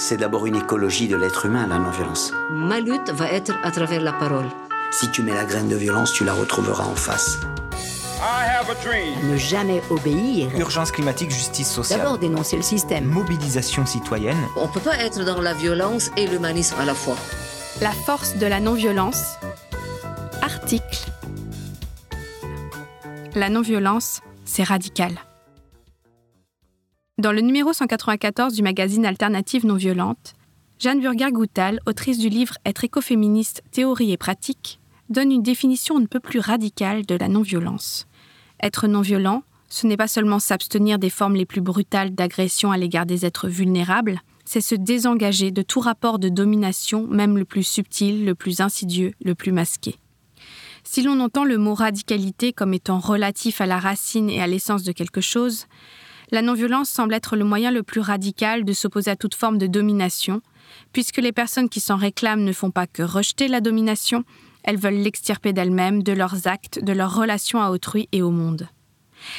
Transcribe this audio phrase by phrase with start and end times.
[0.00, 2.32] C'est d'abord une écologie de l'être humain, la non-violence.
[2.50, 4.46] Ma lutte va être à travers la parole.
[4.90, 7.38] Si tu mets la graine de violence, tu la retrouveras en face.
[9.22, 10.58] Ne jamais obéir.
[10.58, 12.00] Urgence climatique, justice sociale.
[12.00, 13.04] D'abord dénoncer le système.
[13.04, 14.38] Mobilisation citoyenne.
[14.56, 17.16] On ne peut pas être dans la violence et l'humanisme à la fois.
[17.82, 19.34] La force de la non-violence.
[20.40, 21.10] Article.
[23.34, 25.12] La non-violence, c'est radical.
[27.20, 30.32] Dans le numéro 194 du magazine Alternative non violente,
[30.78, 34.80] Jeanne Burger-Goutal, autrice du livre Être écoféministe, théorie et pratique,
[35.10, 38.06] donne une définition on ne peut plus radicale de la non-violence.
[38.62, 43.04] Être non-violent, ce n'est pas seulement s'abstenir des formes les plus brutales d'agression à l'égard
[43.04, 48.24] des êtres vulnérables, c'est se désengager de tout rapport de domination, même le plus subtil,
[48.24, 49.96] le plus insidieux, le plus masqué.
[50.84, 54.84] Si l'on entend le mot radicalité comme étant relatif à la racine et à l'essence
[54.84, 55.66] de quelque chose,
[56.30, 59.66] la non-violence semble être le moyen le plus radical de s'opposer à toute forme de
[59.66, 60.40] domination,
[60.92, 64.24] puisque les personnes qui s'en réclament ne font pas que rejeter la domination,
[64.62, 68.68] elles veulent l'extirper d'elles-mêmes, de leurs actes, de leurs relations à autrui et au monde.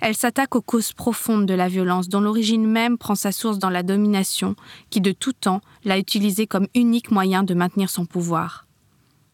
[0.00, 3.70] Elles s'attaquent aux causes profondes de la violence, dont l'origine même prend sa source dans
[3.70, 4.54] la domination,
[4.90, 8.66] qui de tout temps l'a utilisée comme unique moyen de maintenir son pouvoir.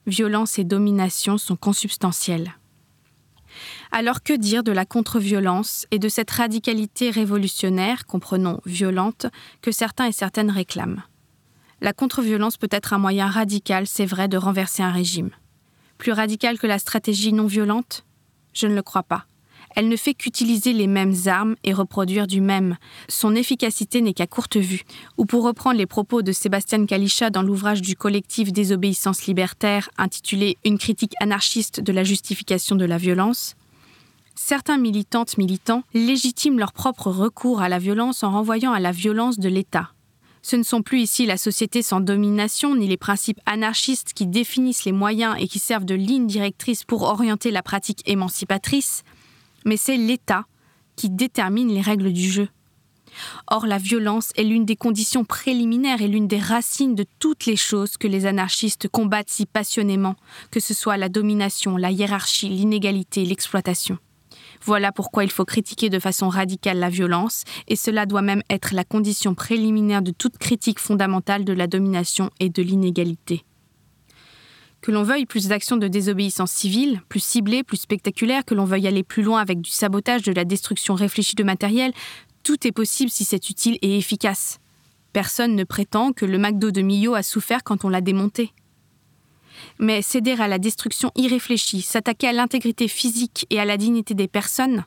[0.06, 2.54] Violence et domination sont consubstantielles.
[3.90, 9.26] Alors que dire de la contre-violence et de cette radicalité révolutionnaire, comprenons violente,
[9.62, 11.02] que certains et certaines réclament?
[11.80, 15.30] La contre-violence peut être un moyen radical, c'est vrai, de renverser un régime.
[15.96, 18.04] Plus radical que la stratégie non violente?
[18.52, 19.26] Je ne le crois pas.
[19.76, 22.76] Elle ne fait qu'utiliser les mêmes armes et reproduire du même.
[23.08, 24.82] Son efficacité n'est qu'à courte vue.
[25.18, 30.56] Ou pour reprendre les propos de Sébastien Kalischa dans l'ouvrage du collectif Désobéissance libertaire intitulé
[30.64, 33.56] Une critique anarchiste de la justification de la violence,
[34.38, 39.38] certains militantes militants légitiment leur propre recours à la violence en renvoyant à la violence
[39.38, 39.90] de l'État.
[40.42, 44.84] Ce ne sont plus ici la société sans domination ni les principes anarchistes qui définissent
[44.84, 49.02] les moyens et qui servent de ligne directrice pour orienter la pratique émancipatrice,
[49.66, 50.46] mais c'est l'État
[50.94, 52.48] qui détermine les règles du jeu.
[53.48, 57.56] Or, la violence est l'une des conditions préliminaires et l'une des racines de toutes les
[57.56, 60.14] choses que les anarchistes combattent si passionnément,
[60.52, 63.98] que ce soit la domination, la hiérarchie, l'inégalité, l'exploitation.
[64.64, 68.74] Voilà pourquoi il faut critiquer de façon radicale la violence, et cela doit même être
[68.74, 73.44] la condition préliminaire de toute critique fondamentale de la domination et de l'inégalité.
[74.80, 78.86] Que l'on veuille plus d'actions de désobéissance civile, plus ciblées, plus spectaculaires, que l'on veuille
[78.86, 81.92] aller plus loin avec du sabotage, de la destruction réfléchie de matériel,
[82.44, 84.60] tout est possible si c'est utile et efficace.
[85.12, 88.52] Personne ne prétend que le McDo de Millau a souffert quand on l'a démonté.
[89.78, 94.28] Mais céder à la destruction irréfléchie, s'attaquer à l'intégrité physique et à la dignité des
[94.28, 94.84] personnes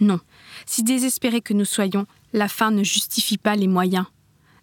[0.00, 0.20] Non.
[0.66, 4.06] Si désespérés que nous soyons, la fin ne justifie pas les moyens.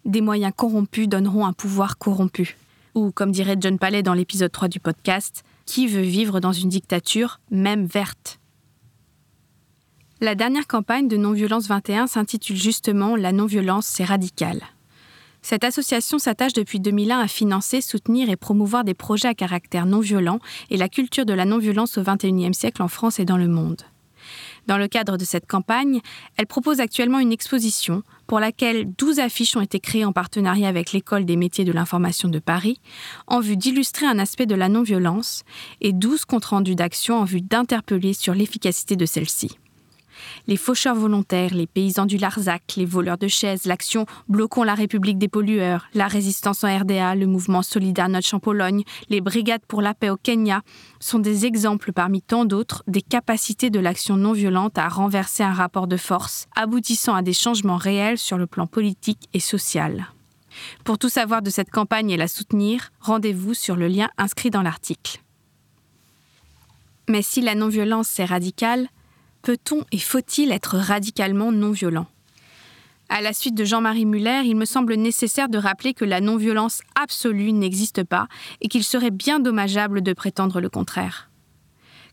[0.04, 2.56] Des moyens corrompus donneront un pouvoir corrompu.
[2.94, 6.68] Ou, comme dirait John Palais dans l'épisode 3 du podcast, qui veut vivre dans une
[6.68, 8.38] dictature, même verte?
[10.20, 14.62] La dernière campagne de Non-Violence 21 s'intitule justement La non-violence, c'est radical.
[15.42, 19.98] Cette association s'attache depuis 2001 à financer, soutenir et promouvoir des projets à caractère non
[19.98, 20.38] violent
[20.70, 23.82] et la culture de la non-violence au XXIe siècle en France et dans le monde.
[24.68, 26.00] Dans le cadre de cette campagne,
[26.36, 30.92] elle propose actuellement une exposition pour laquelle 12 affiches ont été créées en partenariat avec
[30.92, 32.80] l'École des métiers de l'information de Paris
[33.26, 35.42] en vue d'illustrer un aspect de la non-violence
[35.80, 39.58] et 12 comptes rendus d'action en vue d'interpeller sur l'efficacité de celle-ci
[40.46, 45.18] les faucheurs volontaires, les paysans du Larzac, les voleurs de chaises, l'action Bloquons la République
[45.18, 49.82] des pollueurs, la résistance en RDA, le mouvement Solidaire Notch en Pologne, les brigades pour
[49.82, 50.62] la paix au Kenya
[51.00, 55.52] sont des exemples parmi tant d'autres des capacités de l'action non violente à renverser un
[55.52, 60.08] rapport de force, aboutissant à des changements réels sur le plan politique et social.
[60.84, 64.62] Pour tout savoir de cette campagne et la soutenir, rendez-vous sur le lien inscrit dans
[64.62, 65.22] l'article.
[67.08, 68.88] Mais si la non-violence est radicale,
[69.42, 72.06] peut-on et faut-il être radicalement non violent
[73.08, 76.80] À la suite de Jean-Marie Muller, il me semble nécessaire de rappeler que la non-violence
[76.94, 78.28] absolue n'existe pas
[78.60, 81.30] et qu'il serait bien dommageable de prétendre le contraire.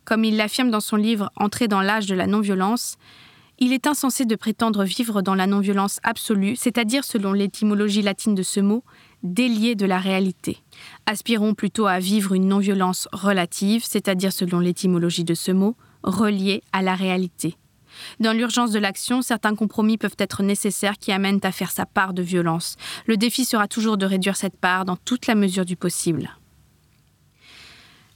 [0.06, 2.98] Comme il l'affirme dans son livre Entrer dans l'âge de la non-violence,
[3.60, 8.42] il est insensé de prétendre vivre dans la non-violence absolue, c'est-à-dire selon l'étymologie latine de
[8.42, 8.84] ce mot,
[9.22, 10.60] délié de la réalité.
[11.06, 16.82] Aspirons plutôt à vivre une non-violence relative, c'est-à-dire selon l'étymologie de ce mot, reliés à
[16.82, 17.58] la réalité.
[18.20, 22.14] Dans l'urgence de l'action, certains compromis peuvent être nécessaires qui amènent à faire sa part
[22.14, 22.76] de violence.
[23.06, 26.30] Le défi sera toujours de réduire cette part dans toute la mesure du possible.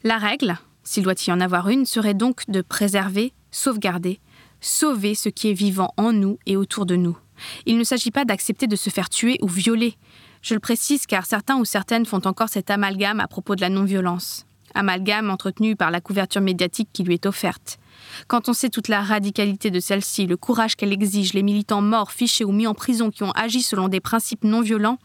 [0.03, 4.19] La règle, s'il doit y en avoir une, serait donc de préserver, sauvegarder,
[4.59, 7.17] sauver ce qui est vivant en nous et autour de nous.
[7.65, 9.95] Il ne s'agit pas d'accepter de se faire tuer ou violer.
[10.41, 13.69] Je le précise car certains ou certaines font encore cet amalgame à propos de la
[13.69, 14.45] non-violence.
[14.75, 17.79] Amalgame entretenu par la couverture médiatique qui lui est offerte.
[18.27, 22.11] Quand on sait toute la radicalité de celle-ci, le courage qu'elle exige, les militants morts,
[22.11, 24.97] fichés ou mis en prison qui ont agi selon des principes non violents,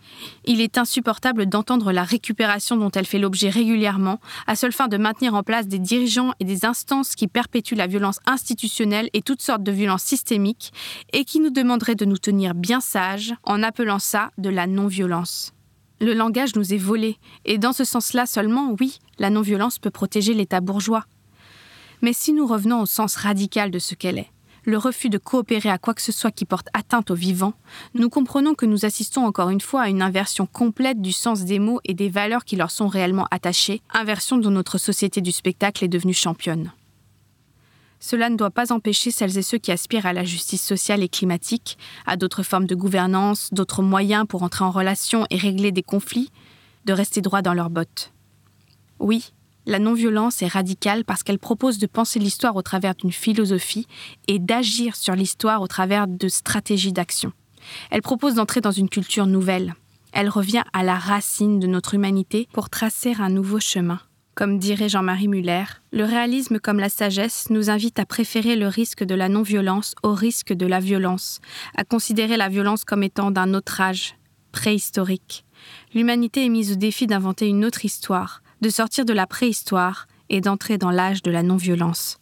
[0.44, 4.96] il est insupportable d'entendre la récupération dont elle fait l'objet régulièrement, à seule fin de
[4.96, 9.42] maintenir en place des dirigeants et des instances qui perpétuent la violence institutionnelle et toutes
[9.42, 10.72] sortes de violences systémiques,
[11.12, 15.52] et qui nous demanderaient de nous tenir bien sages en appelant ça de la non-violence.
[16.00, 20.32] Le langage nous est volé, et dans ce sens-là seulement, oui, la non-violence peut protéger
[20.32, 21.04] l'État bourgeois.
[22.02, 24.30] Mais si nous revenons au sens radical de ce qu'elle est,
[24.64, 27.54] le refus de coopérer à quoi que ce soit qui porte atteinte aux vivants,
[27.94, 31.58] nous comprenons que nous assistons encore une fois à une inversion complète du sens des
[31.58, 35.84] mots et des valeurs qui leur sont réellement attachées, inversion dont notre société du spectacle
[35.84, 36.70] est devenue championne.
[38.00, 41.08] Cela ne doit pas empêcher celles et ceux qui aspirent à la justice sociale et
[41.08, 45.82] climatique, à d'autres formes de gouvernance, d'autres moyens pour entrer en relation et régler des
[45.82, 46.30] conflits,
[46.84, 48.12] de rester droit dans leurs bottes.
[49.00, 49.32] Oui,
[49.66, 53.86] la non-violence est radicale parce qu'elle propose de penser l'histoire au travers d'une philosophie
[54.26, 57.32] et d'agir sur l'histoire au travers de stratégies d'action.
[57.90, 59.74] Elle propose d'entrer dans une culture nouvelle.
[60.12, 64.00] Elle revient à la racine de notre humanité pour tracer un nouveau chemin.
[64.38, 69.02] Comme dirait Jean-Marie Muller, le réalisme comme la sagesse nous invite à préférer le risque
[69.02, 71.40] de la non-violence au risque de la violence,
[71.76, 74.14] à considérer la violence comme étant d'un autre âge,
[74.52, 75.44] préhistorique.
[75.92, 80.40] L'humanité est mise au défi d'inventer une autre histoire, de sortir de la préhistoire et
[80.40, 82.20] d'entrer dans l'âge de la non-violence.